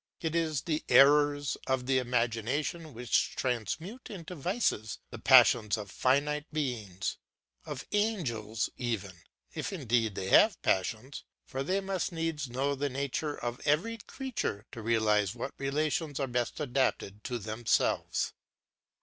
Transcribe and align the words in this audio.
It 0.19 0.33
is 0.35 0.61
the 0.63 0.83
errors 0.89 1.57
of 1.67 1.85
the 1.85 1.99
imagination 1.99 2.95
which 2.95 3.35
transmute 3.35 4.09
into 4.09 4.33
vices 4.33 4.97
the 5.11 5.19
passions 5.19 5.77
of 5.77 5.91
finite 5.91 6.51
beings, 6.51 7.17
of 7.67 7.85
angels 7.91 8.67
even, 8.77 9.15
if 9.53 9.71
indeed 9.71 10.15
they 10.15 10.29
have 10.29 10.59
passions; 10.63 11.23
for 11.45 11.61
they 11.61 11.81
must 11.81 12.11
needs 12.11 12.49
know 12.49 12.73
the 12.73 12.89
nature 12.89 13.35
of 13.35 13.61
every 13.63 13.99
creature 13.99 14.65
to 14.71 14.81
realise 14.81 15.35
what 15.35 15.53
relations 15.59 16.19
are 16.19 16.25
best 16.25 16.59
adapted 16.59 17.23
to 17.25 17.37
themselves. 17.37 18.33